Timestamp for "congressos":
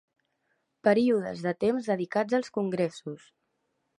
2.57-3.31